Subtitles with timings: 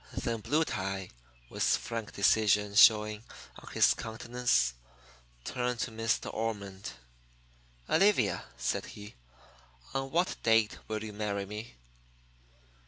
[0.13, 1.11] Then Blue Tie,
[1.47, 3.23] with frank decision showing
[3.59, 4.73] on his countenance,
[5.43, 6.93] turned to Miss De Ormond.
[7.87, 9.13] "Olivia," said he,
[9.93, 11.75] "on what date will you marry me?"